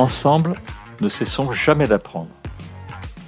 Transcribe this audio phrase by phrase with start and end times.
[0.00, 0.54] Ensemble,
[1.02, 2.30] ne cessons jamais d'apprendre.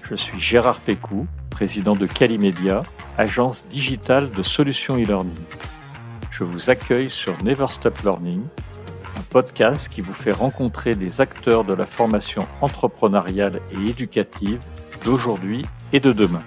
[0.08, 2.82] Je suis Gérard Pécou, président de Calimedia,
[3.18, 5.36] agence digitale de solutions e-learning.
[6.30, 8.40] Je vous accueille sur Never Stop Learning,
[9.18, 14.60] un podcast qui vous fait rencontrer des acteurs de la formation entrepreneuriale et éducative
[15.04, 16.42] d'aujourd'hui et de demain.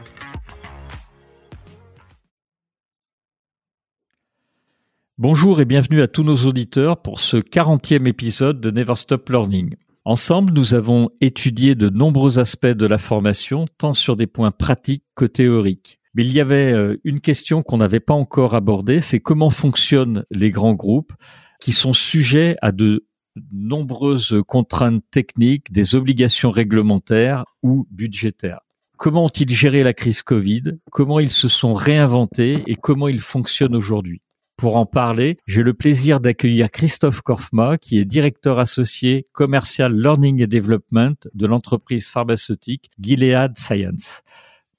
[5.20, 9.76] Bonjour et bienvenue à tous nos auditeurs pour ce 40e épisode de Never Stop Learning.
[10.08, 15.04] Ensemble, nous avons étudié de nombreux aspects de la formation, tant sur des points pratiques
[15.16, 16.00] que théoriques.
[16.13, 20.23] Mais il y avait euh, une question qu'on n'avait pas encore abordée, c'est comment fonctionnent
[20.30, 21.13] les grands groupes
[21.60, 23.08] qui sont sujets à de
[23.52, 28.60] nombreuses contraintes techniques, des obligations réglementaires ou budgétaires.
[28.98, 30.77] Comment ont-ils géré la crise Covid?
[30.91, 34.22] Comment ils se sont réinventés et comment ils fonctionnent aujourd'hui?
[34.57, 40.43] Pour en parler, j'ai le plaisir d'accueillir Christophe Korfma, qui est directeur associé commercial Learning
[40.43, 44.23] and Development de l'entreprise pharmaceutique Gilead Science.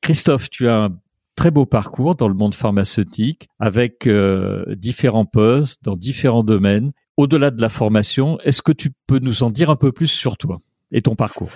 [0.01, 0.99] Christophe, tu as un
[1.37, 6.93] très beau parcours dans le monde pharmaceutique avec euh, différents postes dans différents domaines.
[7.17, 10.37] Au-delà de la formation, est-ce que tu peux nous en dire un peu plus sur
[10.37, 10.61] toi
[10.91, 11.51] et ton parcours?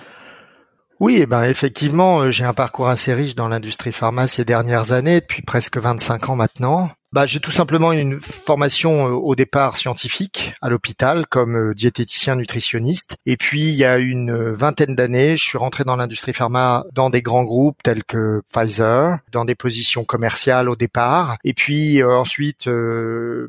[0.99, 4.91] Oui, eh ben effectivement, euh, j'ai un parcours assez riche dans l'industrie pharma ces dernières
[4.91, 6.91] années, depuis presque 25 ans maintenant.
[7.13, 12.37] Bah, j'ai tout simplement une formation euh, au départ scientifique à l'hôpital comme euh, diététicien
[12.37, 13.17] nutritionniste.
[13.25, 16.85] Et puis il y a une euh, vingtaine d'années, je suis rentré dans l'industrie pharma
[16.93, 21.35] dans des grands groupes tels que Pfizer, dans des positions commerciales au départ.
[21.43, 22.69] Et puis ensuite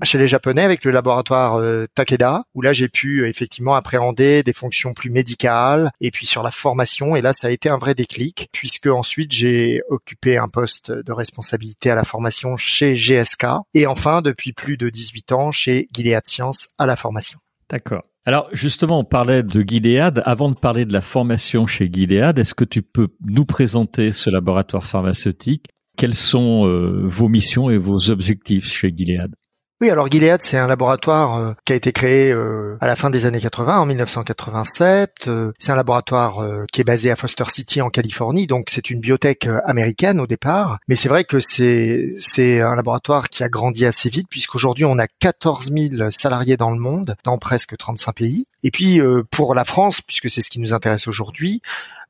[0.02, 1.62] chez les Japonais avec le laboratoire
[1.94, 6.50] Takeda, où là j'ai pu effectivement appréhender des fonctions plus médicales et puis sur la
[6.50, 7.14] formation.
[7.14, 11.12] Et là ça a été un vrai déclic puisque ensuite j'ai occupé un poste de
[11.12, 16.26] responsabilité à la formation chez GSK et enfin depuis plus de 18 ans chez Gilead
[16.26, 17.38] Science à la formation.
[17.70, 18.02] D'accord.
[18.24, 20.22] Alors justement, on parlait de Gilead.
[20.24, 24.30] Avant de parler de la formation chez Gilead, est-ce que tu peux nous présenter ce
[24.30, 25.66] laboratoire pharmaceutique?
[25.96, 29.34] Quelles sont euh, vos missions et vos objectifs chez Gilead?
[29.82, 33.10] Oui, alors Gilead, c'est un laboratoire euh, qui a été créé euh, à la fin
[33.10, 35.24] des années 80, en 1987.
[35.26, 36.40] Euh, c'est un laboratoire
[36.72, 40.78] qui est basé à Foster City en Californie, donc c'est une biotech américaine au départ.
[40.86, 45.00] Mais c'est vrai que c'est c'est un laboratoire qui a grandi assez vite, puisqu'aujourd'hui on
[45.00, 48.46] a 14 000 salariés dans le monde, dans presque 35 pays.
[48.62, 49.00] Et puis
[49.32, 51.60] pour la France, puisque c'est ce qui nous intéresse aujourd'hui,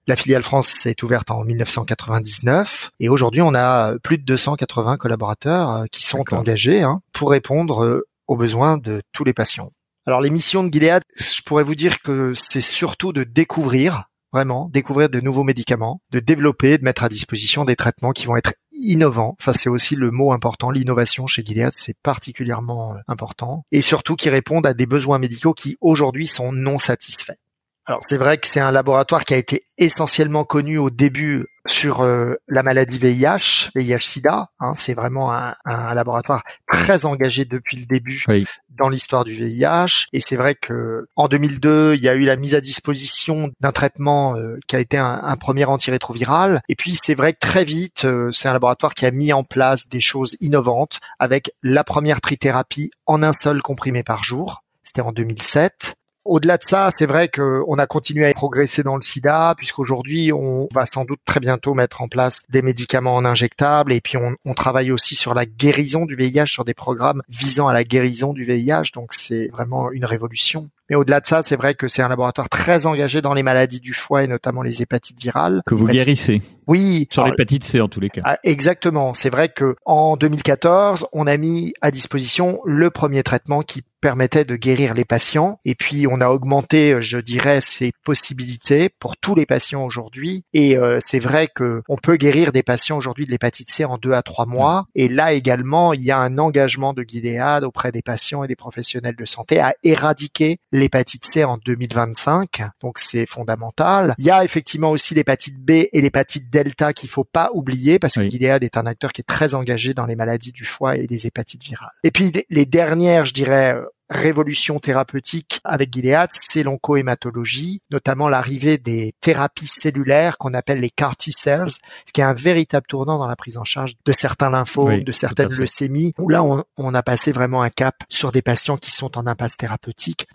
[0.06, 5.70] la filiale France s'est ouverte en 1999 et aujourd'hui on a plus de 280 collaborateurs
[5.70, 9.70] euh, qui sont engagés hein, pour répondre euh, aux besoins de tous les patients.
[10.06, 14.68] Alors les missions de Gilead, je pourrais vous dire que c'est surtout de découvrir, vraiment,
[14.72, 18.54] découvrir de nouveaux médicaments, de développer, de mettre à disposition des traitements qui vont être
[18.72, 19.36] innovants.
[19.38, 23.64] Ça c'est aussi le mot important, l'innovation chez Gilead, c'est particulièrement euh, important.
[23.70, 27.38] Et surtout qui répondent à des besoins médicaux qui aujourd'hui sont non satisfaits.
[27.86, 32.02] Alors c'est vrai que c'est un laboratoire qui a été essentiellement connu au début sur
[32.02, 34.48] euh, la maladie VIH, VIH/SIDA.
[34.60, 38.24] Hein, c'est vraiment un, laboratoire très engagé depuis le début
[38.70, 40.06] dans l'histoire du VIH.
[40.12, 43.72] Et c'est vrai que en 2002, il y a eu la mise à disposition d'un
[43.72, 46.60] traitement euh, qui a été un, premier antirétroviral.
[46.68, 49.42] Et puis c'est vrai que très vite, euh, c'est un laboratoire qui a mis en
[49.42, 54.62] place des choses innovantes avec la première trithérapie en un seul comprimé par jour.
[54.84, 55.96] C'était en 2007.
[56.24, 60.68] Au-delà de ça, c'est vrai qu'on a continué à progresser dans le sida, puisqu'aujourd'hui, on
[60.72, 64.36] va sans doute très bientôt mettre en place des médicaments en injectables, et puis on,
[64.44, 68.32] on, travaille aussi sur la guérison du VIH, sur des programmes visant à la guérison
[68.32, 70.70] du VIH, donc c'est vraiment une révolution.
[70.92, 73.80] Mais au-delà de ça, c'est vrai que c'est un laboratoire très engagé dans les maladies
[73.80, 75.62] du foie et notamment les hépatites virales.
[75.64, 76.42] Que vous guérissez.
[76.66, 77.08] Oui.
[77.10, 78.20] Sur l'hépatite C en tous les cas.
[78.24, 79.14] Ah, exactement.
[79.14, 84.44] C'est vrai que en 2014, on a mis à disposition le premier traitement qui permettait
[84.44, 85.60] de guérir les patients.
[85.64, 90.44] Et puis, on a augmenté, je dirais, ces possibilités pour tous les patients aujourd'hui.
[90.52, 93.96] Et euh, c'est vrai que on peut guérir des patients aujourd'hui de l'hépatite C en
[93.96, 94.86] deux à trois mois.
[94.96, 98.56] Et là également, il y a un engagement de Gilead auprès des patients et des
[98.56, 102.62] professionnels de santé à éradiquer l'hépatite C en 2025.
[102.80, 104.14] Donc, c'est fondamental.
[104.18, 108.14] Il y a effectivement aussi l'hépatite B et l'hépatite delta qu'il faut pas oublier parce
[108.14, 111.06] que Gilead est un acteur qui est très engagé dans les maladies du foie et
[111.06, 111.92] les hépatites virales.
[112.02, 113.76] Et puis les dernières, je dirais,
[114.14, 121.16] révolutions thérapeutiques avec Gilead, c'est l'oncohématologie, notamment l'arrivée des thérapies cellulaires qu'on appelle les CAR
[121.16, 125.02] T-cells, ce qui est un véritable tournant dans la prise en charge de certains lymphomes,
[125.02, 128.76] de certaines leucémies, où là on, on, a passé vraiment un cap sur des patients
[128.76, 130.26] qui sont en impasse thérapeutique.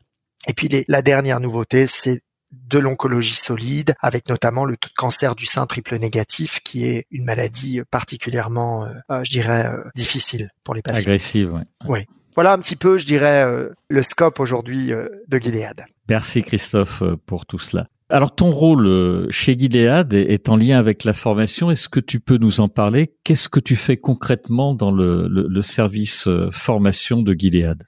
[0.47, 2.21] Et puis les, la dernière nouveauté, c'est
[2.51, 7.05] de l'oncologie solide, avec notamment le taux de cancer du sein triple négatif, qui est
[7.11, 11.01] une maladie particulièrement, euh, euh, je dirais, euh, difficile pour les patients.
[11.01, 11.61] Agressive, oui.
[11.87, 12.05] Oui.
[12.37, 13.45] Voilà un petit peu, je dirais,
[13.89, 14.91] le scope aujourd'hui
[15.27, 15.85] de Gilead.
[16.07, 17.87] Merci Christophe pour tout cela.
[18.09, 21.71] Alors ton rôle chez Gilead est en lien avec la formation.
[21.71, 23.11] Est-ce que tu peux nous en parler?
[23.25, 27.83] Qu'est-ce que tu fais concrètement dans le, le service formation de Gilead?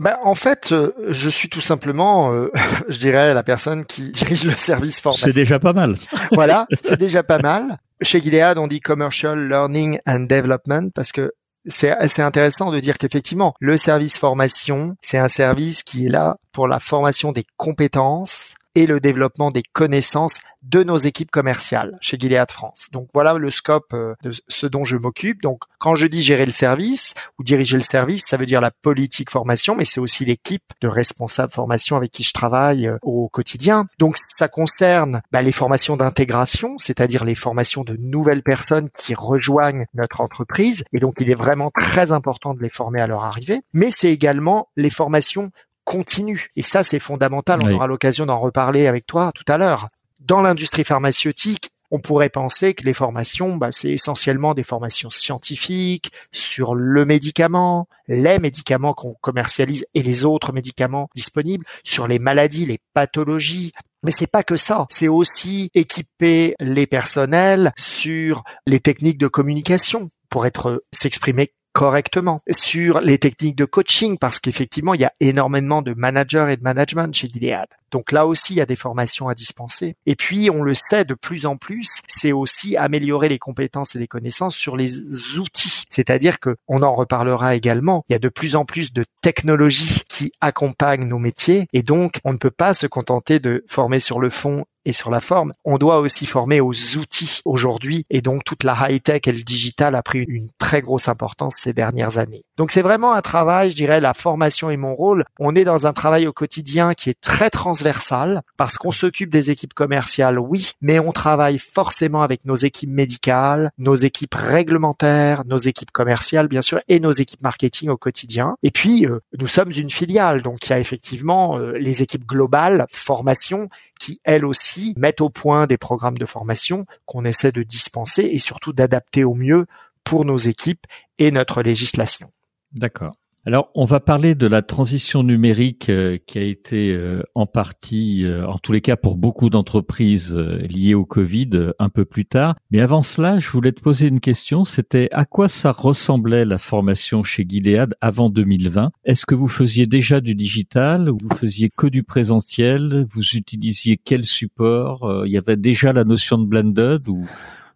[0.00, 2.50] Ben, en fait, euh, je suis tout simplement, euh,
[2.88, 5.26] je dirais, la personne qui dirige le service formation.
[5.26, 5.96] C'est déjà pas mal.
[6.32, 7.78] voilà, c'est déjà pas mal.
[8.00, 11.32] Chez Gilead, on dit Commercial Learning and Development parce que
[11.66, 16.36] c'est assez intéressant de dire qu'effectivement, le service formation, c'est un service qui est là
[16.52, 22.18] pour la formation des compétences et le développement des connaissances de nos équipes commerciales chez
[22.18, 22.88] Gilead France.
[22.92, 25.40] Donc voilà le scope euh, de ce dont je m'occupe.
[25.42, 28.70] Donc quand je dis gérer le service ou diriger le service, ça veut dire la
[28.70, 33.28] politique formation, mais c'est aussi l'équipe de responsables formation avec qui je travaille euh, au
[33.28, 33.86] quotidien.
[33.98, 39.86] Donc ça concerne bah, les formations d'intégration, c'est-à-dire les formations de nouvelles personnes qui rejoignent
[39.94, 40.84] notre entreprise.
[40.92, 43.60] Et donc il est vraiment très important de les former à leur arrivée.
[43.72, 45.50] Mais c'est également les formations
[45.88, 46.50] continues.
[46.54, 47.60] Et ça, c'est fondamental.
[47.62, 49.88] On aura l'occasion d'en reparler avec toi tout à l'heure
[50.20, 56.12] dans l'industrie pharmaceutique, on pourrait penser que les formations, bah, c'est essentiellement des formations scientifiques
[56.32, 62.66] sur le médicament, les médicaments qu'on commercialise et les autres médicaments disponibles, sur les maladies,
[62.66, 63.72] les pathologies.
[64.04, 64.86] Mais c'est pas que ça.
[64.90, 73.00] C'est aussi équiper les personnels sur les techniques de communication pour être s'exprimer correctement sur
[73.00, 77.14] les techniques de coaching parce qu'effectivement il y a énormément de managers et de management
[77.14, 77.68] chez Gilead.
[77.92, 79.94] Donc là aussi il y a des formations à dispenser.
[80.04, 84.00] Et puis on le sait de plus en plus, c'est aussi améliorer les compétences et
[84.00, 84.90] les connaissances sur les
[85.38, 85.84] outils.
[85.88, 88.02] C'est-à-dire que on en reparlera également.
[88.08, 92.18] Il y a de plus en plus de technologies qui accompagnent nos métiers et donc
[92.24, 95.52] on ne peut pas se contenter de former sur le fond et sur la forme,
[95.64, 99.94] on doit aussi former aux outils aujourd'hui et donc toute la high-tech et le digital
[99.94, 102.42] a pris une très grosse importance ces dernières années.
[102.56, 105.24] Donc c'est vraiment un travail, je dirais, la formation est mon rôle.
[105.38, 109.50] On est dans un travail au quotidien qui est très transversal parce qu'on s'occupe des
[109.50, 115.58] équipes commerciales, oui, mais on travaille forcément avec nos équipes médicales, nos équipes réglementaires, nos
[115.58, 118.56] équipes commerciales bien sûr et nos équipes marketing au quotidien.
[118.62, 122.26] Et puis euh, nous sommes une filiale, donc il y a effectivement euh, les équipes
[122.26, 127.62] globales, formation qui elles aussi mettent au point des programmes de formation qu'on essaie de
[127.62, 129.66] dispenser et surtout d'adapter au mieux
[130.04, 130.86] pour nos équipes
[131.18, 132.30] et notre législation.
[132.72, 133.12] D'accord.
[133.48, 138.26] Alors, on va parler de la transition numérique euh, qui a été euh, en partie,
[138.26, 142.56] euh, en tous les cas pour beaucoup d'entreprises liées au Covid, un peu plus tard.
[142.70, 144.66] Mais avant cela, je voulais te poser une question.
[144.66, 149.86] C'était à quoi ça ressemblait la formation chez Gilead avant 2020 Est-ce que vous faisiez
[149.86, 153.06] déjà du digital ou vous faisiez que du présentiel?
[153.14, 155.24] Vous utilisiez quel support?
[155.24, 157.26] Il y avait déjà la notion de blended ou,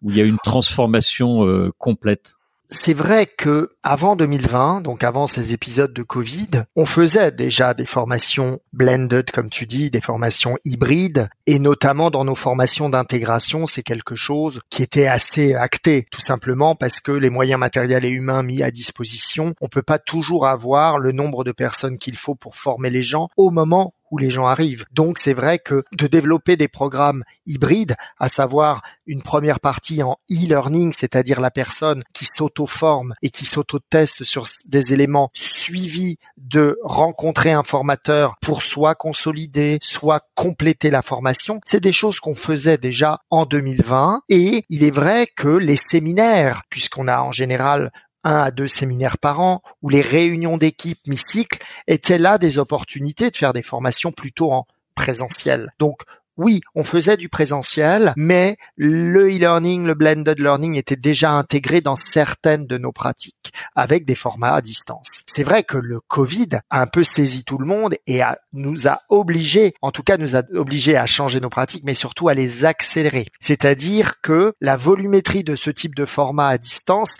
[0.03, 2.35] ou il y a une transformation complète?
[2.69, 7.85] C'est vrai que avant 2020, donc avant ces épisodes de Covid, on faisait déjà des
[7.85, 13.83] formations blended, comme tu dis, des formations hybrides, et notamment dans nos formations d'intégration, c'est
[13.83, 18.43] quelque chose qui était assez acté, tout simplement parce que les moyens matériels et humains
[18.43, 22.55] mis à disposition, on peut pas toujours avoir le nombre de personnes qu'il faut pour
[22.55, 24.85] former les gens au moment où les gens arrivent.
[24.91, 30.17] Donc c'est vrai que de développer des programmes hybrides, à savoir une première partie en
[30.31, 37.53] e-learning, c'est-à-dire la personne qui s'auto-forme et qui s'auto-teste sur des éléments suivis de rencontrer
[37.53, 43.19] un formateur pour soit consolider, soit compléter la formation, c'est des choses qu'on faisait déjà
[43.31, 47.91] en 2020 et il est vrai que les séminaires, puisqu'on a en général
[48.23, 53.29] un à deux séminaires par an, ou les réunions d'équipe mi-cycle étaient là des opportunités
[53.29, 54.65] de faire des formations plutôt en
[54.95, 55.69] présentiel.
[55.79, 56.03] Donc
[56.35, 61.95] oui, on faisait du présentiel, mais le e-learning, le blended learning était déjà intégré dans
[61.95, 65.21] certaines de nos pratiques avec des formats à distance.
[65.27, 69.01] C'est vrai que le Covid a un peu saisi tout le monde et nous a
[69.09, 72.65] obligés, en tout cas nous a obligés à changer nos pratiques, mais surtout à les
[72.65, 73.27] accélérer.
[73.39, 77.17] C'est-à-dire que la volumétrie de ce type de format à distance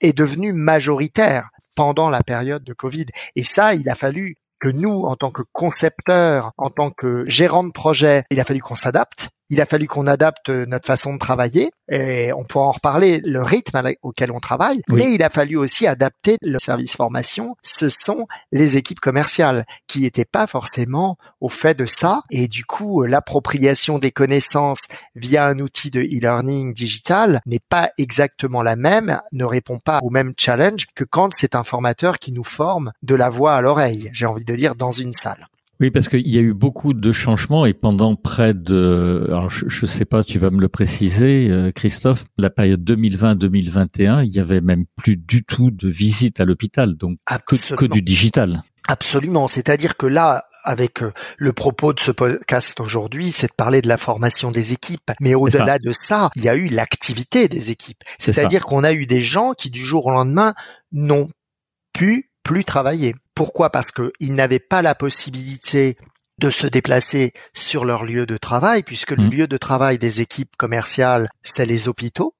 [0.00, 3.06] est devenu majoritaire pendant la période de Covid.
[3.36, 7.64] Et ça, il a fallu que nous, en tant que concepteurs, en tant que gérants
[7.64, 11.18] de projet, il a fallu qu'on s'adapte il a fallu qu'on adapte notre façon de
[11.18, 15.56] travailler et on pourra en reparler le rythme auquel on travaille, mais il a fallu
[15.56, 17.56] aussi adapter le service formation.
[17.62, 22.64] Ce sont les équipes commerciales qui n'étaient pas forcément au fait de ça et du
[22.64, 29.20] coup l'appropriation des connaissances via un outil de e-learning digital n'est pas exactement la même,
[29.32, 33.16] ne répond pas au même challenge que quand c'est un formateur qui nous forme de
[33.16, 35.48] la voix à l'oreille, j'ai envie de dire dans une salle.
[35.80, 39.64] Oui, parce qu'il y a eu beaucoup de changements et pendant près de, alors je
[39.64, 44.40] ne sais pas, tu vas me le préciser, euh, Christophe, la période 2020-2021, il y
[44.40, 48.60] avait même plus du tout de visite à l'hôpital, donc que, que du digital.
[48.88, 53.80] Absolument, c'est-à-dire que là, avec euh, le propos de ce podcast aujourd'hui, c'est de parler
[53.82, 55.10] de la formation des équipes.
[55.20, 58.02] Mais au-delà de ça, il y a eu l'activité des équipes.
[58.18, 60.54] C'est-à-dire qu'on a eu des gens qui du jour au lendemain
[60.92, 61.28] n'ont
[61.92, 63.14] pu plus travailler.
[63.36, 63.70] Pourquoi?
[63.70, 65.96] Parce qu'ils n'avaient pas la possibilité
[66.38, 69.30] de se déplacer sur leur lieu de travail, puisque le mmh.
[69.30, 72.34] lieu de travail des équipes commerciales, c'est les hôpitaux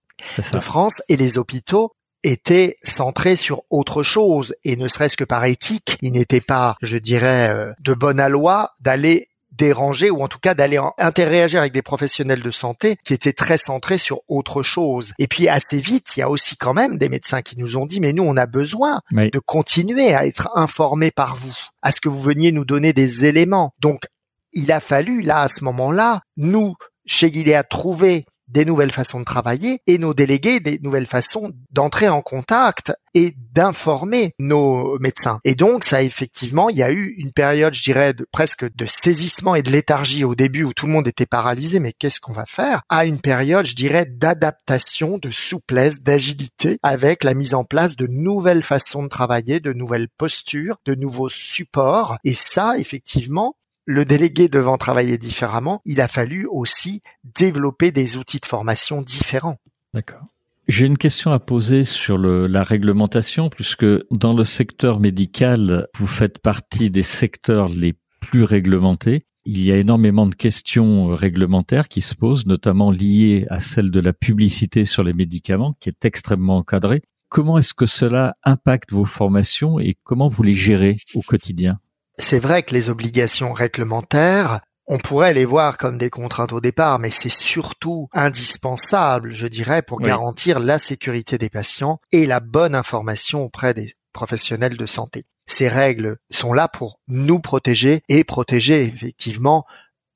[0.53, 1.93] de France, et les hôpitaux
[2.25, 6.99] étaient centrés sur autre chose, et ne serait-ce que par éthique, il n'était pas, je
[6.99, 9.29] dirais, euh, de bonne loi d'aller
[9.61, 13.59] déranger ou en tout cas d'aller interagir avec des professionnels de santé qui étaient très
[13.59, 15.13] centrés sur autre chose.
[15.19, 17.85] Et puis assez vite, il y a aussi quand même des médecins qui nous ont
[17.85, 22.01] dit mais nous on a besoin de continuer à être informés par vous, à ce
[22.01, 23.75] que vous veniez nous donner des éléments.
[23.81, 24.05] Donc
[24.53, 26.75] il a fallu là à ce moment-là nous
[27.05, 32.09] chez Gilead trouver des nouvelles façons de travailler et nos délégués des nouvelles façons d'entrer
[32.09, 35.41] en contact et d'informer nos médecins.
[35.45, 38.87] Et donc, ça effectivement, il y a eu une période, je dirais, de, presque de
[38.87, 42.33] saisissement et de léthargie au début où tout le monde était paralysé, mais qu'est-ce qu'on
[42.33, 42.83] va faire?
[42.89, 48.07] À une période, je dirais, d'adaptation, de souplesse, d'agilité avec la mise en place de
[48.07, 52.19] nouvelles façons de travailler, de nouvelles postures, de nouveaux supports.
[52.25, 53.55] Et ça, effectivement,
[53.91, 59.57] le délégué devant travailler différemment, il a fallu aussi développer des outils de formation différents.
[59.95, 60.23] D'accord.
[60.69, 66.39] J'ai une question à poser sur la réglementation, puisque dans le secteur médical, vous faites
[66.39, 69.27] partie des secteurs les plus réglementés.
[69.45, 73.99] Il y a énormément de questions réglementaires qui se posent, notamment liées à celle de
[73.99, 77.03] la publicité sur les médicaments, qui est extrêmement encadrée.
[77.29, 81.81] Comment est-ce que cela impacte vos formations et comment vous les gérez au quotidien?
[82.19, 86.99] C'est vrai que les obligations réglementaires, on pourrait les voir comme des contraintes au départ,
[86.99, 92.75] mais c'est surtout indispensable, je dirais, pour garantir la sécurité des patients et la bonne
[92.75, 95.25] information auprès des professionnels de santé.
[95.47, 99.65] Ces règles sont là pour nous protéger et protéger effectivement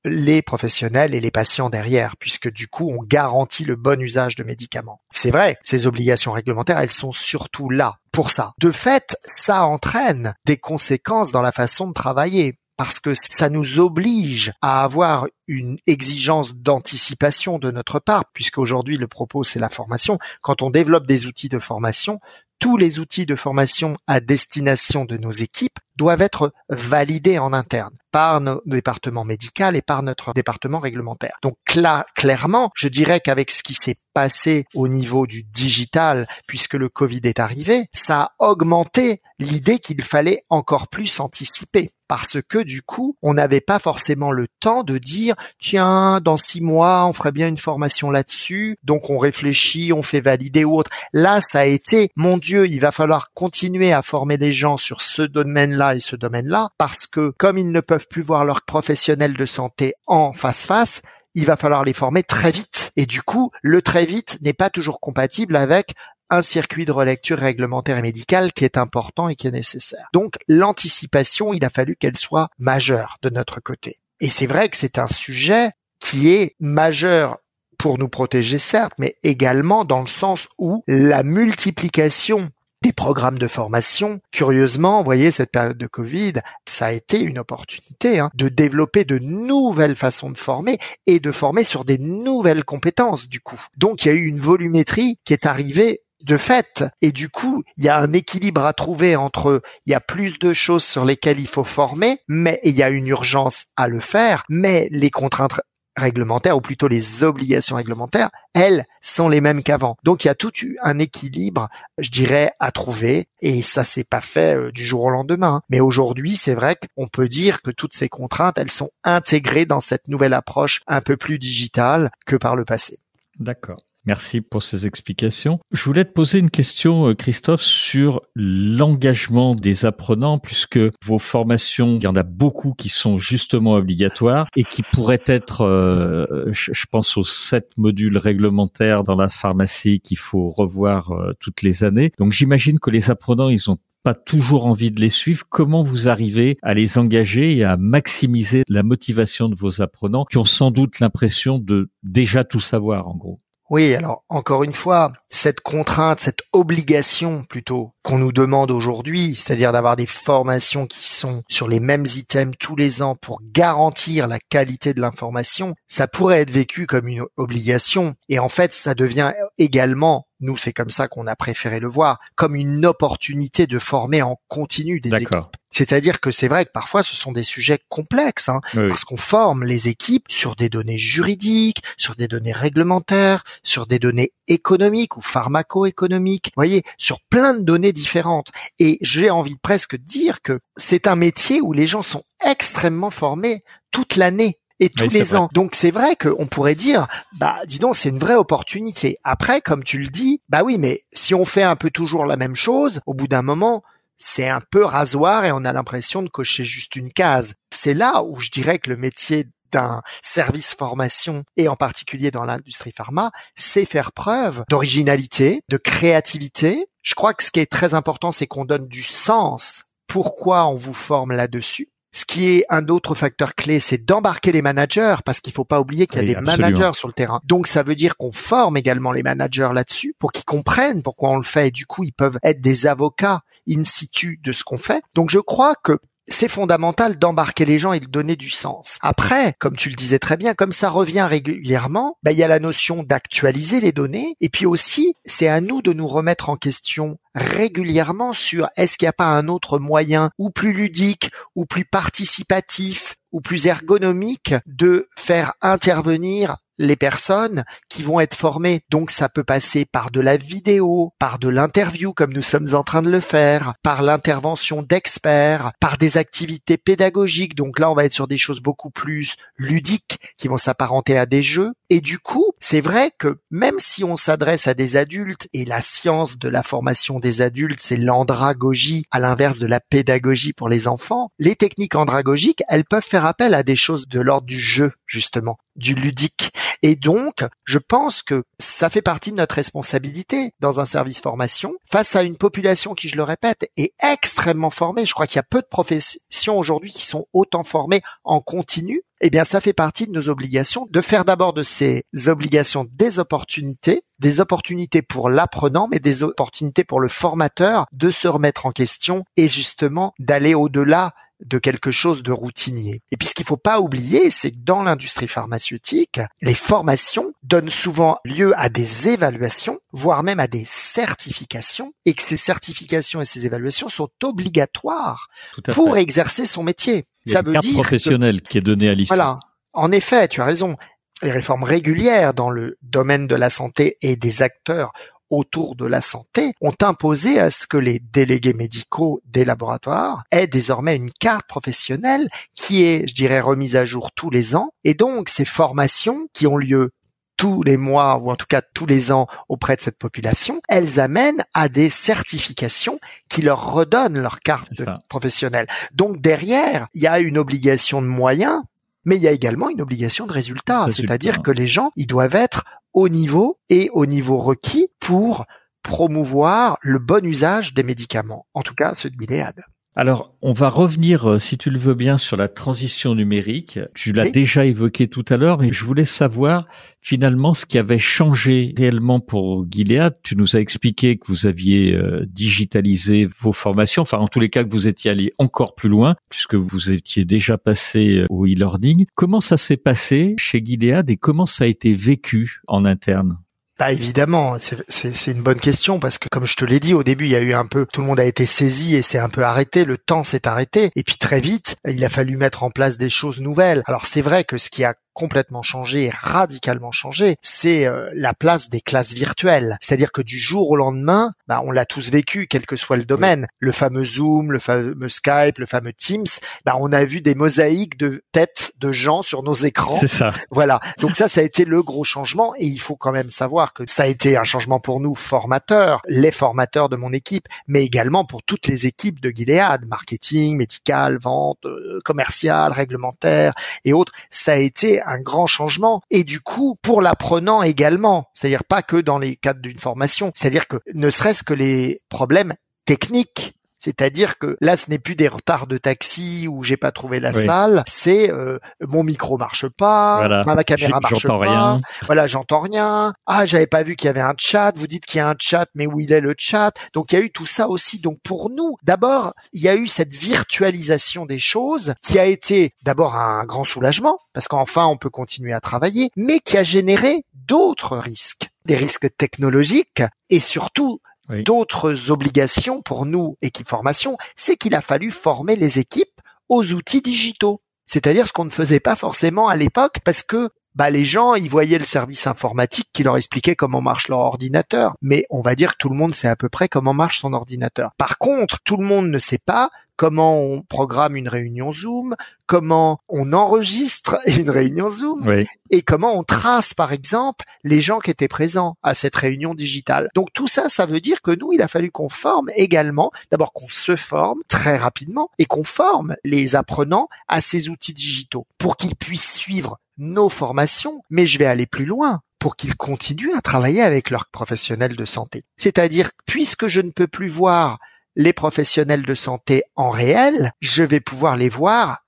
[0.04, 4.44] les professionnels et les patients derrière, puisque du coup, on garantit le bon usage de
[4.44, 5.00] médicaments.
[5.12, 8.52] C'est vrai, ces obligations réglementaires, elles sont surtout là pour ça.
[8.60, 13.78] De fait, ça entraîne des conséquences dans la façon de travailler parce que ça nous
[13.78, 20.18] oblige à avoir une exigence d'anticipation de notre part, puisqu'aujourd'hui le propos c'est la formation.
[20.42, 22.18] Quand on développe des outils de formation,
[22.58, 27.96] tous les outils de formation à destination de nos équipes doivent être validés en interne
[28.14, 31.38] par nos départements médicaux et par notre département réglementaire.
[31.42, 36.74] Donc là, clairement, je dirais qu'avec ce qui s'est passé au niveau du digital, puisque
[36.74, 41.90] le Covid est arrivé, ça a augmenté l'idée qu'il fallait encore plus anticiper.
[42.06, 46.60] Parce que du coup, on n'avait pas forcément le temps de dire, tiens, dans six
[46.60, 48.76] mois, on ferait bien une formation là-dessus.
[48.84, 50.90] Donc on réfléchit, on fait valider ou autre.
[51.12, 55.00] Là, ça a été, mon Dieu, il va falloir continuer à former les gens sur
[55.00, 59.34] ce domaine-là et ce domaine-là, parce que comme ils ne peuvent plus voir leurs professionnels
[59.34, 61.02] de santé en face-face,
[61.34, 62.92] il va falloir les former très vite.
[62.96, 65.94] Et du coup, le très vite n'est pas toujours compatible avec
[66.30, 70.08] un circuit de relecture réglementaire et médical qui est important et qui est nécessaire.
[70.12, 73.98] Donc l'anticipation, il a fallu qu'elle soit majeure de notre côté.
[74.20, 77.38] Et c'est vrai que c'est un sujet qui est majeur
[77.78, 82.50] pour nous protéger certes, mais également dans le sens où la multiplication
[82.84, 84.20] des programmes de formation.
[84.30, 86.34] Curieusement, vous voyez, cette période de Covid,
[86.68, 91.32] ça a été une opportunité hein, de développer de nouvelles façons de former et de
[91.32, 93.60] former sur des nouvelles compétences du coup.
[93.78, 96.84] Donc il y a eu une volumétrie qui est arrivée de fait.
[97.00, 100.38] Et du coup, il y a un équilibre à trouver entre il y a plus
[100.38, 104.00] de choses sur lesquelles il faut former, mais il y a une urgence à le
[104.00, 105.60] faire, mais les contraintes
[105.96, 109.96] réglementaires, ou plutôt les obligations réglementaires, elles sont les mêmes qu'avant.
[110.04, 114.20] Donc il y a tout un équilibre, je dirais, à trouver, et ça s'est pas
[114.20, 115.62] fait euh, du jour au lendemain.
[115.68, 119.80] Mais aujourd'hui, c'est vrai qu'on peut dire que toutes ces contraintes, elles sont intégrées dans
[119.80, 122.98] cette nouvelle approche un peu plus digitale que par le passé.
[123.38, 123.78] D'accord.
[124.06, 125.60] Merci pour ces explications.
[125.72, 131.96] Je voulais te poser une question, euh, Christophe, sur l'engagement des apprenants, puisque vos formations,
[131.96, 136.84] il y en a beaucoup qui sont justement obligatoires et qui pourraient être, euh, je
[136.90, 142.12] pense aux sept modules réglementaires dans la pharmacie qu'il faut revoir euh, toutes les années.
[142.18, 145.46] Donc j'imagine que les apprenants, ils ont pas toujours envie de les suivre.
[145.48, 150.36] Comment vous arrivez à les engager et à maximiser la motivation de vos apprenants qui
[150.36, 153.38] ont sans doute l'impression de déjà tout savoir, en gros?
[153.70, 159.72] Oui, alors encore une fois, cette contrainte, cette obligation plutôt qu'on nous demande aujourd'hui, c'est-à-dire
[159.72, 164.38] d'avoir des formations qui sont sur les mêmes items tous les ans pour garantir la
[164.38, 168.14] qualité de l'information, ça pourrait être vécu comme une obligation.
[168.28, 172.20] Et en fait, ça devient également nous, c'est comme ça qu'on a préféré le voir,
[172.36, 175.56] comme une opportunité de former en continu des équipes.
[175.70, 179.64] C'est-à-dire que c'est vrai que parfois ce sont des sujets complexes, hein, parce qu'on forme
[179.64, 185.20] les équipes sur des données juridiques, sur des données réglementaires, sur des données économiques ou
[185.20, 188.52] pharmaco-économiques, voyez, sur plein de données différentes.
[188.78, 193.10] Et j'ai envie de presque dire que c'est un métier où les gens sont extrêmement
[193.10, 195.48] formés toute l'année et tous les ans.
[195.52, 197.06] Donc c'est vrai qu'on pourrait dire,
[197.38, 199.18] bah dis donc, c'est une vraie opportunité.
[199.24, 202.36] Après, comme tu le dis, bah oui, mais si on fait un peu toujours la
[202.36, 203.82] même chose, au bout d'un moment,
[204.16, 207.54] c'est un peu rasoir et on a l'impression de cocher juste une case.
[207.70, 212.44] C'est là où je dirais que le métier d'un service formation et en particulier dans
[212.44, 216.86] l'industrie pharma, c'est faire preuve d'originalité, de créativité.
[217.02, 219.84] Je crois que ce qui est très important, c'est qu'on donne du sens.
[220.06, 221.88] Pourquoi on vous forme là-dessus?
[222.14, 225.80] Ce qui est un autre facteur clé, c'est d'embarquer les managers, parce qu'il faut pas
[225.80, 227.40] oublier qu'il y a des managers sur le terrain.
[227.44, 231.38] Donc ça veut dire qu'on forme également les managers là-dessus pour qu'ils comprennent pourquoi on
[231.38, 231.68] le fait.
[231.68, 235.02] Et du coup, ils peuvent être des avocats in situ de ce qu'on fait.
[235.14, 238.98] Donc je crois que c'est fondamental d'embarquer les gens et de donner du sens.
[239.00, 242.48] Après, comme tu le disais très bien, comme ça revient régulièrement, bah, il y a
[242.48, 244.36] la notion d'actualiser les données.
[244.40, 249.06] Et puis aussi, c'est à nous de nous remettre en question régulièrement sur est-ce qu'il
[249.06, 254.54] n'y a pas un autre moyen ou plus ludique ou plus participatif ou plus ergonomique
[254.66, 258.80] de faire intervenir les personnes qui vont être formées.
[258.90, 262.82] Donc ça peut passer par de la vidéo, par de l'interview comme nous sommes en
[262.82, 267.54] train de le faire, par l'intervention d'experts, par des activités pédagogiques.
[267.54, 271.26] Donc là, on va être sur des choses beaucoup plus ludiques qui vont s'apparenter à
[271.26, 271.72] des jeux.
[271.90, 275.80] Et du coup, c'est vrai que même si on s'adresse à des adultes et la
[275.80, 280.88] science de la formation des adultes, c'est l'andragogie à l'inverse de la pédagogie pour les
[280.88, 284.92] enfants, les techniques andragogiques, elles peuvent faire appel à des choses de l'ordre du jeu,
[285.06, 286.52] justement du ludique.
[286.82, 291.74] Et donc, je pense que ça fait partie de notre responsabilité dans un service formation
[291.90, 295.06] face à une population qui, je le répète, est extrêmement formée.
[295.06, 299.02] Je crois qu'il y a peu de professions aujourd'hui qui sont autant formées en continu.
[299.20, 303.18] Eh bien, ça fait partie de nos obligations de faire d'abord de ces obligations des
[303.18, 308.72] opportunités, des opportunités pour l'apprenant, mais des opportunités pour le formateur de se remettre en
[308.72, 313.02] question et justement d'aller au-delà de quelque chose de routinier.
[313.10, 317.70] Et puis ce qu'il faut pas oublier, c'est que dans l'industrie pharmaceutique, les formations donnent
[317.70, 323.24] souvent lieu à des évaluations, voire même à des certifications, et que ces certifications et
[323.24, 325.28] ces évaluations sont obligatoires
[325.72, 327.04] pour exercer son métier.
[327.26, 329.08] Ça veut dire professionnel qui est donné à l'issue.
[329.08, 329.40] Voilà.
[329.72, 330.76] En effet, tu as raison.
[331.22, 334.92] Les réformes régulières dans le domaine de la santé et des acteurs
[335.34, 340.46] autour de la santé ont imposé à ce que les délégués médicaux des laboratoires aient
[340.46, 344.70] désormais une carte professionnelle qui est, je dirais, remise à jour tous les ans.
[344.84, 346.90] Et donc, ces formations qui ont lieu
[347.36, 351.00] tous les mois ou en tout cas tous les ans auprès de cette population, elles
[351.00, 354.70] amènent à des certifications qui leur redonnent leur carte
[355.08, 355.66] professionnelle.
[355.92, 358.62] Donc derrière, il y a une obligation de moyens,
[359.04, 360.86] mais il y a également une obligation de résultat.
[360.90, 365.44] C'est-à-dire que les gens, ils doivent être au niveau et au niveau requis pour
[365.82, 369.60] promouvoir le bon usage des médicaments, en tout cas ceux de Gilead.
[369.96, 373.78] Alors, on va revenir, euh, si tu le veux bien, sur la transition numérique.
[373.94, 376.66] Tu l'as déjà évoqué tout à l'heure, mais je voulais savoir
[377.00, 380.16] finalement ce qui avait changé réellement pour Gilead.
[380.24, 384.50] Tu nous as expliqué que vous aviez euh, digitalisé vos formations, enfin en tous les
[384.50, 388.46] cas que vous étiez allé encore plus loin, puisque vous étiez déjà passé euh, au
[388.46, 389.06] e-learning.
[389.14, 393.38] Comment ça s'est passé chez Gilead et comment ça a été vécu en interne?
[393.78, 397.24] Bah évidemment, c'est une bonne question parce que comme je te l'ai dit au début,
[397.24, 399.28] il y a eu un peu, tout le monde a été saisi et c'est un
[399.28, 402.70] peu arrêté, le temps s'est arrêté et puis très vite, il a fallu mettre en
[402.70, 403.82] place des choses nouvelles.
[403.86, 408.68] Alors c'est vrai que ce qui a complètement changé, radicalement changé, c'est euh, la place
[408.68, 409.78] des classes virtuelles.
[409.80, 413.04] C'est-à-dire que du jour au lendemain, bah, on l'a tous vécu, quel que soit le
[413.04, 413.46] domaine.
[413.58, 416.26] Le fameux Zoom, le fameux Skype, le fameux Teams,
[416.64, 419.96] bah, on a vu des mosaïques de têtes de gens sur nos écrans.
[420.00, 420.32] C'est ça.
[420.50, 420.80] Voilà.
[420.98, 423.84] Donc ça, ça a été le gros changement et il faut quand même savoir que
[423.86, 428.24] ça a été un changement pour nous formateurs, les formateurs de mon équipe, mais également
[428.24, 433.52] pour toutes les équipes de Gilead, marketing, médical, vente, euh, commercial, réglementaire
[433.84, 434.12] et autres.
[434.30, 436.00] Ça a été un grand changement.
[436.10, 440.68] Et du coup, pour l'apprenant également, c'est-à-dire pas que dans les cadres d'une formation, c'est-à-dire
[440.68, 443.54] que ne serait-ce que les problèmes techniques
[443.84, 447.34] C'est-à-dire que là, ce n'est plus des retards de taxi où j'ai pas trouvé la
[447.34, 451.82] salle, c'est euh, mon micro marche pas, ma caméra marche pas, rien.
[452.06, 453.12] voilà, j'entends rien.
[453.26, 454.72] Ah, j'avais pas vu qu'il y avait un chat.
[454.74, 456.72] Vous dites qu'il y a un chat, mais où il est le chat?
[456.94, 457.98] Donc il y a eu tout ça aussi.
[457.98, 462.72] Donc pour nous, d'abord, il y a eu cette virtualisation des choses qui a été
[462.84, 467.24] d'abord un grand soulagement parce qu'enfin on peut continuer à travailler, mais qui a généré
[467.34, 474.74] d'autres risques, des risques technologiques et surtout d'autres obligations pour nous, équipe formation, c'est qu'il
[474.74, 477.60] a fallu former les équipes aux outils digitaux.
[477.86, 481.48] C'est-à-dire ce qu'on ne faisait pas forcément à l'époque parce que bah les gens, ils
[481.48, 484.94] voyaient le service informatique qui leur expliquait comment marche leur ordinateur.
[485.02, 487.32] Mais on va dire que tout le monde sait à peu près comment marche son
[487.32, 487.92] ordinateur.
[487.96, 492.98] Par contre, tout le monde ne sait pas comment on programme une réunion Zoom, comment
[493.08, 498.28] on enregistre une réunion Zoom et comment on trace, par exemple, les gens qui étaient
[498.28, 500.08] présents à cette réunion digitale.
[500.14, 503.52] Donc tout ça, ça veut dire que nous, il a fallu qu'on forme également, d'abord
[503.52, 508.76] qu'on se forme très rapidement et qu'on forme les apprenants à ces outils digitaux pour
[508.76, 513.40] qu'ils puissent suivre nos formations, mais je vais aller plus loin pour qu'ils continuent à
[513.40, 515.44] travailler avec leurs professionnels de santé.
[515.56, 517.78] C'est-à-dire, puisque je ne peux plus voir
[518.16, 522.04] les professionnels de santé en réel, je vais pouvoir les voir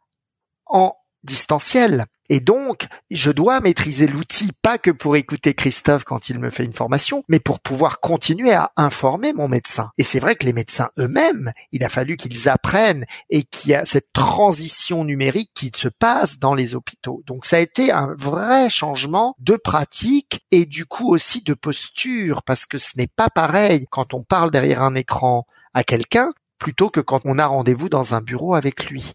[0.66, 2.05] en distanciel.
[2.29, 6.64] Et donc, je dois maîtriser l'outil, pas que pour écouter Christophe quand il me fait
[6.64, 9.90] une formation, mais pour pouvoir continuer à informer mon médecin.
[9.97, 13.75] Et c'est vrai que les médecins eux-mêmes, il a fallu qu'ils apprennent et qu'il y
[13.75, 17.23] a cette transition numérique qui se passe dans les hôpitaux.
[17.27, 22.42] Donc ça a été un vrai changement de pratique et du coup aussi de posture,
[22.42, 26.89] parce que ce n'est pas pareil quand on parle derrière un écran à quelqu'un plutôt
[26.89, 29.12] que quand on a rendez-vous dans un bureau avec lui.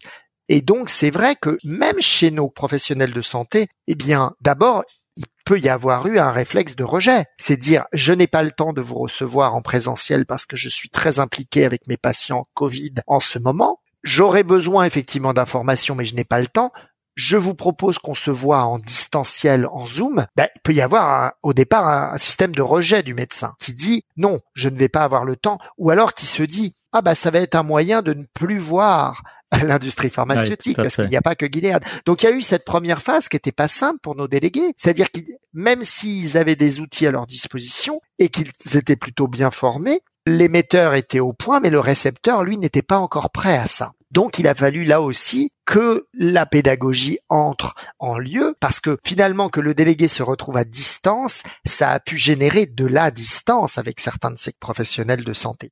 [0.48, 4.84] Et donc, c'est vrai que même chez nos professionnels de santé, eh bien, d'abord,
[5.16, 7.24] il peut y avoir eu un réflexe de rejet.
[7.36, 10.68] C'est dire, je n'ai pas le temps de vous recevoir en présentiel parce que je
[10.68, 13.80] suis très impliqué avec mes patients Covid en ce moment.
[14.04, 16.70] J'aurais besoin effectivement d'informations, mais je n'ai pas le temps.
[17.14, 20.24] Je vous propose qu'on se voit en distanciel, en Zoom.
[20.36, 24.04] Ben, il peut y avoir au départ un, système de rejet du médecin qui dit
[24.16, 27.14] non, je ne vais pas avoir le temps, ou alors qui se dit ah bah
[27.14, 29.22] ça va être un moyen de ne plus voir
[29.62, 31.84] l'industrie pharmaceutique, parce qu'il n'y a pas que Gilead.
[32.06, 34.72] Donc il y a eu cette première phase qui était pas simple pour nos délégués,
[34.76, 35.20] c'est-à-dire que
[35.52, 40.94] même s'ils avaient des outils à leur disposition et qu'ils étaient plutôt bien formés, l'émetteur
[40.94, 43.92] était au point, mais le récepteur, lui, n'était pas encore prêt à ça.
[44.12, 49.48] Donc il a fallu là aussi que la pédagogie entre en lieu parce que finalement
[49.48, 54.00] que le délégué se retrouve à distance, ça a pu générer de la distance avec
[54.00, 55.70] certains de ses professionnels de santé.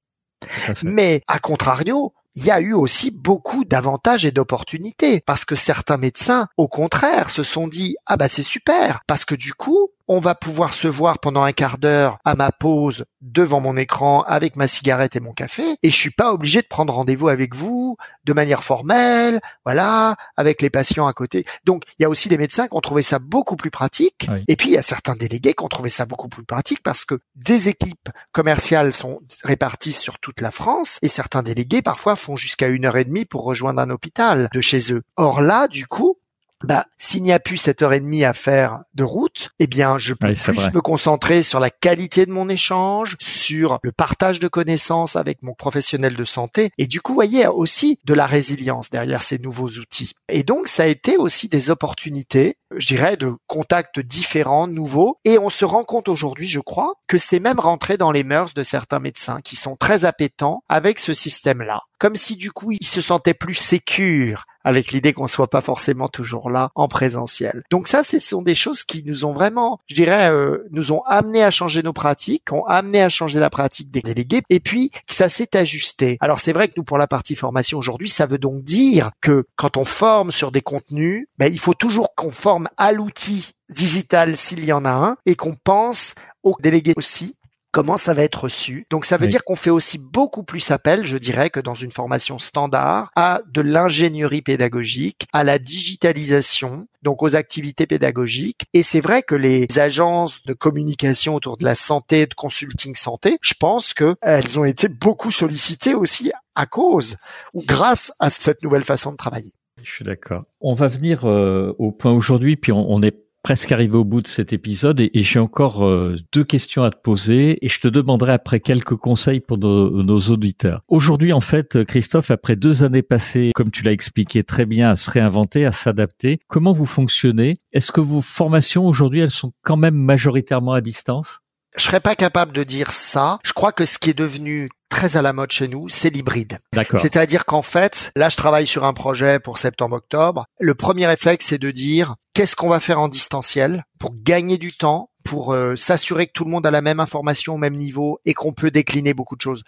[0.82, 5.98] Mais à contrario, il y a eu aussi beaucoup d'avantages et d'opportunités parce que certains
[5.98, 10.18] médecins, au contraire, se sont dit ah bah c'est super parce que du coup on
[10.18, 14.56] va pouvoir se voir pendant un quart d'heure à ma pause devant mon écran avec
[14.56, 17.96] ma cigarette et mon café et je suis pas obligé de prendre rendez-vous avec vous
[18.24, 21.44] de manière formelle, voilà, avec les patients à côté.
[21.64, 24.56] Donc il y a aussi des médecins qui ont trouvé ça beaucoup plus pratique et
[24.56, 27.18] puis il y a certains délégués qui ont trouvé ça beaucoup plus pratique parce que
[27.34, 32.68] des équipes commerciales sont réparties sur toute la France et certains délégués parfois font jusqu'à
[32.68, 35.02] une heure et demie pour rejoindre un hôpital de chez eux.
[35.16, 36.18] Or là, du coup,
[36.64, 39.98] bah, s'il n'y a plus cette heure et demie à faire de route, eh bien,
[39.98, 44.48] je peux plus me concentrer sur la qualité de mon échange, sur le partage de
[44.48, 46.70] connaissances avec mon professionnel de santé.
[46.78, 50.12] Et du coup, voyez, aussi de la résilience derrière ces nouveaux outils.
[50.28, 55.16] Et donc, ça a été aussi des opportunités, je dirais, de contacts différents, nouveaux.
[55.24, 58.54] Et on se rend compte aujourd'hui, je crois, que c'est même rentré dans les mœurs
[58.54, 61.80] de certains médecins qui sont très appétents avec ce système-là.
[61.98, 66.08] Comme si, du coup, ils se sentaient plus sécures avec l'idée qu'on soit pas forcément
[66.08, 67.62] toujours là en présentiel.
[67.70, 71.02] Donc ça, ce sont des choses qui nous ont vraiment, je dirais, euh, nous ont
[71.06, 74.90] amené à changer nos pratiques, ont amené à changer la pratique des délégués, et puis
[75.08, 76.18] ça s'est ajusté.
[76.20, 79.44] Alors c'est vrai que nous, pour la partie formation aujourd'hui, ça veut donc dire que
[79.56, 84.36] quand on forme sur des contenus, ben, il faut toujours qu'on forme à l'outil digital
[84.36, 87.36] s'il y en a un, et qu'on pense aux délégués aussi
[87.70, 88.86] comment ça va être reçu.
[88.90, 91.92] Donc ça veut dire qu'on fait aussi beaucoup plus appel, je dirais, que dans une
[91.92, 98.64] formation standard, à de l'ingénierie pédagogique, à la digitalisation, donc aux activités pédagogiques.
[98.74, 103.38] Et c'est vrai que les agences de communication autour de la santé, de consulting santé,
[103.42, 107.16] je pense qu'elles ont été beaucoup sollicitées aussi à cause
[107.54, 109.52] ou grâce à cette nouvelle façon de travailler.
[109.82, 110.44] Je suis d'accord.
[110.60, 114.20] On va venir euh, au point aujourd'hui, puis on, on est presque arrivé au bout
[114.20, 117.88] de cet épisode et, j'ai encore euh, deux questions à te poser et je te
[117.88, 120.82] demanderai après quelques conseils pour nos, auditeurs.
[120.88, 124.96] Aujourd'hui, en fait, Christophe, après deux années passées, comme tu l'as expliqué très bien, à
[124.96, 127.56] se réinventer, à s'adapter, comment vous fonctionnez?
[127.72, 131.40] Est-ce que vos formations aujourd'hui, elles sont quand même majoritairement à distance?
[131.76, 133.38] Je serais pas capable de dire ça.
[133.44, 136.58] Je crois que ce qui est devenu très à la mode chez nous, c'est l'hybride.
[136.98, 140.46] C'est-à-dire qu'en fait, là, je travaille sur un projet pour septembre-octobre.
[140.58, 144.72] Le premier réflexe, c'est de dire qu'est-ce qu'on va faire en distanciel pour gagner du
[144.76, 148.20] temps, pour euh, s'assurer que tout le monde a la même information au même niveau
[148.24, 149.62] et qu'on peut décliner beaucoup de choses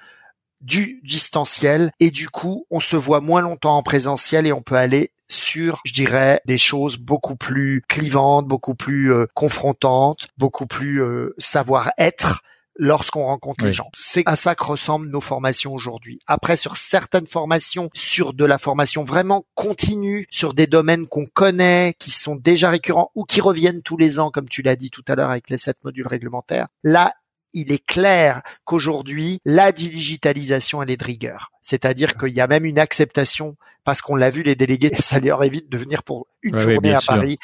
[0.60, 4.76] du distanciel et du coup on se voit moins longtemps en présentiel et on peut
[4.76, 5.10] aller
[5.52, 11.34] sur, je dirais, des choses beaucoup plus clivantes, beaucoup plus euh, confrontantes, beaucoup plus euh,
[11.36, 12.40] savoir-être
[12.76, 13.90] lorsqu'on rencontre les gens.
[13.92, 16.20] C'est à ça que ressemblent nos formations aujourd'hui.
[16.26, 21.94] Après, sur certaines formations, sur de la formation vraiment continue, sur des domaines qu'on connaît,
[21.98, 25.04] qui sont déjà récurrents ou qui reviennent tous les ans, comme tu l'as dit tout
[25.06, 27.12] à l'heure avec les sept modules réglementaires, là,
[27.52, 31.50] il est clair qu'aujourd'hui, la digitalisation, elle est de rigueur.
[31.62, 35.42] C'est-à-dire qu'il y a même une acceptation, parce qu'on l'a vu, les délégués, ça leur
[35.44, 37.38] évite de venir pour une journée à Paris.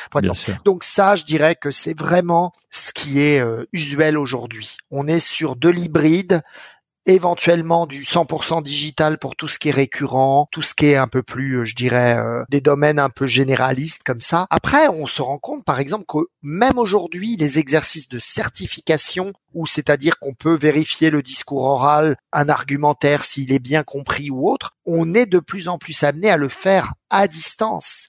[0.65, 4.77] Donc ça, je dirais que c'est vraiment ce qui est euh, usuel aujourd'hui.
[4.91, 6.43] On est sur de l'hybride,
[7.09, 11.09] éventuellement du 100% digital pour tout ce qui est récurrent, tout ce qui est un
[11.09, 14.47] peu plus, euh, je dirais, euh, des domaines un peu généralistes comme ça.
[14.51, 19.67] Après, on se rend compte, par exemple, que même aujourd'hui, les exercices de certification, ou
[19.67, 24.77] c'est-à-dire qu'on peut vérifier le discours oral, un argumentaire s'il est bien compris ou autre,
[24.85, 28.07] on est de plus en plus amené à le faire à distance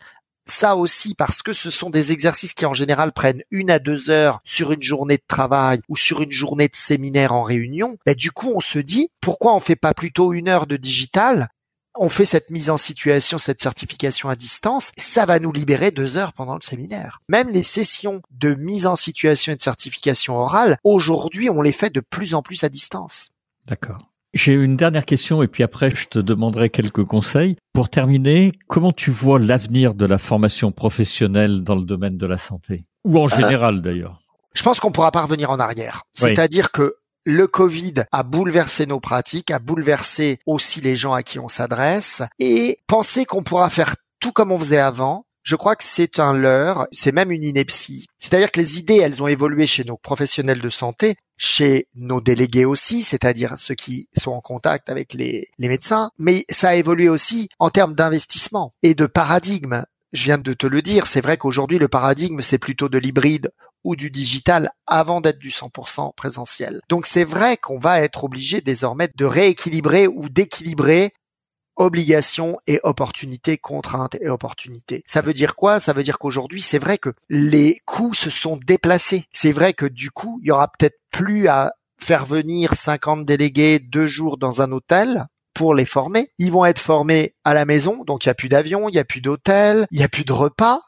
[0.49, 4.09] ça aussi parce que ce sont des exercices qui en général prennent une à deux
[4.09, 7.97] heures sur une journée de travail ou sur une journée de séminaire en réunion.
[8.05, 11.49] Ben, du coup, on se dit pourquoi on fait pas plutôt une heure de digital?
[11.95, 16.17] On fait cette mise en situation, cette certification à distance, ça va nous libérer deux
[16.17, 17.19] heures pendant le séminaire.
[17.27, 21.89] Même les sessions de mise en situation et de certification orale, aujourd'hui, on les fait
[21.89, 23.29] de plus en plus à distance.
[23.65, 23.97] D'accord.
[24.33, 27.55] J'ai une dernière question et puis après je te demanderai quelques conseils.
[27.73, 32.37] Pour terminer, comment tu vois l'avenir de la formation professionnelle dans le domaine de la
[32.37, 32.85] santé?
[33.05, 34.21] Ou en euh, général d'ailleurs?
[34.53, 36.03] Je pense qu'on pourra pas revenir en arrière.
[36.13, 41.39] C'est-à-dire que le Covid a bouleversé nos pratiques, a bouleversé aussi les gens à qui
[41.39, 45.83] on s'adresse et penser qu'on pourra faire tout comme on faisait avant, je crois que
[45.83, 48.07] c'est un leurre, c'est même une ineptie.
[48.17, 52.65] C'est-à-dire que les idées, elles ont évolué chez nos professionnels de santé, chez nos délégués
[52.65, 57.49] aussi, c'est-à-dire ceux qui sont en contact avec les, médecins, mais ça a évolué aussi
[57.59, 59.83] en termes d'investissement et de paradigme.
[60.11, 63.51] Je viens de te le dire, c'est vrai qu'aujourd'hui le paradigme c'est plutôt de l'hybride
[63.83, 66.81] ou du digital avant d'être du 100% présentiel.
[66.89, 71.13] Donc c'est vrai qu'on va être obligé désormais de rééquilibrer ou d'équilibrer
[71.79, 75.01] obligation et opportunité, contrainte et opportunité.
[75.07, 75.79] Ça veut dire quoi?
[75.79, 79.25] Ça veut dire qu'aujourd'hui, c'est vrai que les coûts se sont déplacés.
[79.33, 83.79] C'est vrai que du coup, il y aura peut-être plus à faire venir 50 délégués
[83.79, 86.29] deux jours dans un hôtel pour les former.
[86.37, 88.99] Ils vont être formés à la maison, donc il n'y a plus d'avion, il n'y
[88.99, 90.81] a plus d'hôtel, il n'y a plus de repas.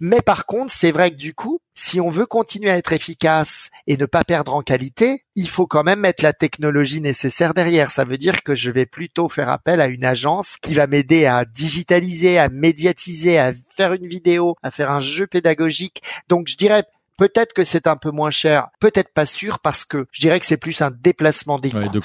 [0.00, 3.70] Mais par contre, c'est vrai que du coup, si on veut continuer à être efficace
[3.86, 7.90] et ne pas perdre en qualité, il faut quand même mettre la technologie nécessaire derrière.
[7.90, 11.26] Ça veut dire que je vais plutôt faire appel à une agence qui va m'aider
[11.26, 16.02] à digitaliser, à médiatiser, à faire une vidéo, à faire un jeu pédagogique.
[16.28, 16.84] Donc je dirais
[17.16, 20.46] Peut-être que c'est un peu moins cher, peut-être pas sûr, parce que je dirais que
[20.46, 22.00] c'est plus un déplacement des coûts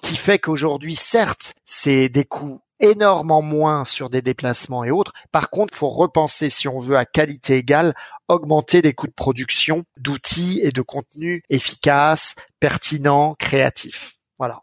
[0.00, 5.12] qui fait qu'aujourd'hui, certes, c'est des coûts énormément moins sur des déplacements et autres.
[5.32, 7.94] Par contre, faut repenser, si on veut, à qualité égale,
[8.28, 14.16] augmenter les coûts de production d'outils et de contenus efficaces, pertinents, créatifs.
[14.38, 14.62] Voilà.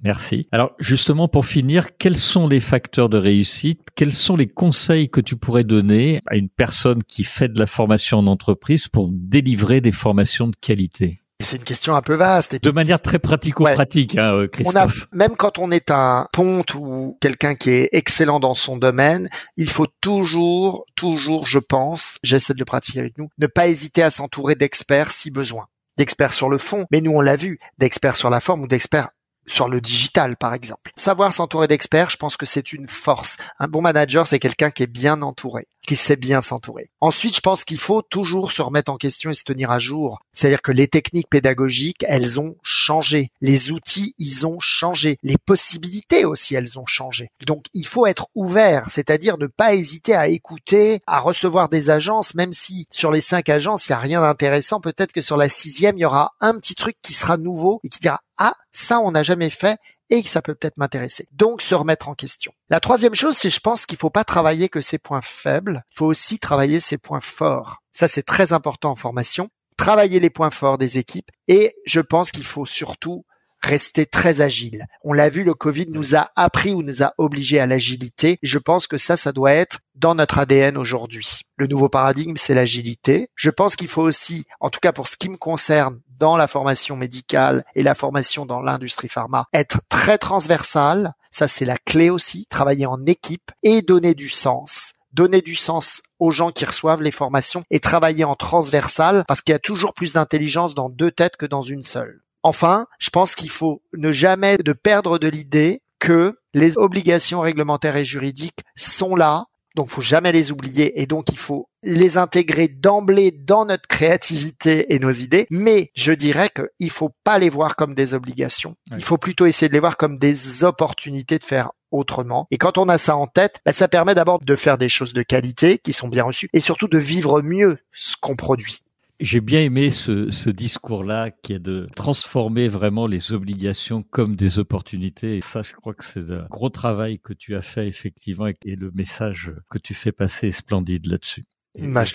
[0.00, 0.46] Merci.
[0.52, 3.80] Alors justement, pour finir, quels sont les facteurs de réussite?
[3.96, 7.66] Quels sont les conseils que tu pourrais donner à une personne qui fait de la
[7.66, 11.16] formation en entreprise pour délivrer des formations de qualité?
[11.40, 12.60] C'est une question un peu vaste.
[12.60, 15.06] de manière très pratico-pratique, hein, euh, Christophe.
[15.12, 19.68] même quand on est un ponte ou quelqu'un qui est excellent dans son domaine, il
[19.68, 24.10] faut toujours, toujours, je pense, j'essaie de le pratiquer avec nous, ne pas hésiter à
[24.10, 28.30] s'entourer d'experts si besoin d'experts sur le fond, mais nous on l'a vu, d'experts sur
[28.30, 29.10] la forme ou d'experts
[29.48, 30.92] sur le digital, par exemple.
[30.96, 33.36] Savoir s'entourer d'experts, je pense que c'est une force.
[33.58, 36.88] Un bon manager, c'est quelqu'un qui est bien entouré, qui sait bien s'entourer.
[37.00, 40.20] Ensuite, je pense qu'il faut toujours se remettre en question et se tenir à jour.
[40.32, 43.30] C'est-à-dire que les techniques pédagogiques, elles ont changé.
[43.40, 45.18] Les outils, ils ont changé.
[45.22, 47.28] Les possibilités aussi, elles ont changé.
[47.46, 52.34] Donc, il faut être ouvert, c'est-à-dire ne pas hésiter à écouter, à recevoir des agences,
[52.34, 54.80] même si sur les cinq agences, il n'y a rien d'intéressant.
[54.80, 57.88] Peut-être que sur la sixième, il y aura un petit truc qui sera nouveau et
[57.88, 59.78] qui dira, ah, ça, on n'a jamais fait
[60.10, 61.26] et que ça peut peut-être m'intéresser.
[61.32, 62.52] Donc, se remettre en question.
[62.70, 65.98] La troisième chose, c'est je pense qu'il faut pas travailler que ses points faibles, il
[65.98, 67.82] faut aussi travailler ses points forts.
[67.92, 69.48] Ça, c'est très important en formation.
[69.76, 73.24] Travailler les points forts des équipes et je pense qu'il faut surtout
[73.60, 74.86] rester très agile.
[75.02, 78.38] On l'a vu, le Covid nous a appris ou nous a obligés à l'agilité.
[78.42, 81.40] Je pense que ça, ça doit être dans notre ADN aujourd'hui.
[81.56, 83.30] Le nouveau paradigme, c'est l'agilité.
[83.34, 86.48] Je pense qu'il faut aussi, en tout cas pour ce qui me concerne, dans la
[86.48, 91.12] formation médicale et la formation dans l'industrie pharma, être très transversal.
[91.30, 92.46] Ça, c'est la clé aussi.
[92.50, 97.10] Travailler en équipe et donner du sens donner du sens aux gens qui reçoivent les
[97.10, 101.36] formations et travailler en transversal parce qu'il y a toujours plus d'intelligence dans deux têtes
[101.36, 102.22] que dans une seule.
[102.48, 107.96] Enfin, je pense qu'il faut ne jamais de perdre de l'idée que les obligations réglementaires
[107.96, 112.68] et juridiques sont là, donc faut jamais les oublier et donc il faut les intégrer
[112.68, 117.76] d'emblée dans notre créativité et nos idées, mais je dirais qu'il faut pas les voir
[117.76, 118.76] comme des obligations.
[118.96, 122.46] Il faut plutôt essayer de les voir comme des opportunités de faire autrement.
[122.50, 125.12] Et quand on a ça en tête, bah, ça permet d'abord de faire des choses
[125.12, 128.80] de qualité qui sont bien reçues et surtout de vivre mieux ce qu'on produit.
[129.20, 135.36] J'ai bien aimé ce, discours-là qui est de transformer vraiment les obligations comme des opportunités.
[135.36, 138.76] Et ça, je crois que c'est un gros travail que tu as fait effectivement et
[138.76, 141.46] le message que tu fais passer est splendide là-dessus.
[141.76, 142.14] Bah, je,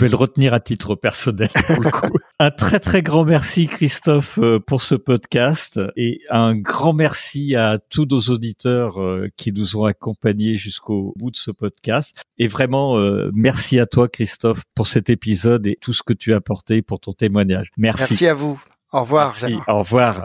[0.00, 1.48] vais le retenir à titre personnel.
[1.66, 2.16] Pour le coup.
[2.38, 7.78] un très très grand merci Christophe euh, pour ce podcast et un grand merci à
[7.78, 12.22] tous nos auditeurs euh, qui nous ont accompagnés jusqu'au bout de ce podcast.
[12.38, 16.32] Et vraiment euh, merci à toi Christophe pour cet épisode et tout ce que tu
[16.32, 17.70] as apporté pour ton témoignage.
[17.76, 18.00] Merci.
[18.08, 18.62] Merci à vous.
[18.92, 19.34] Au revoir.
[19.40, 19.58] Merci.
[19.68, 20.24] Au revoir.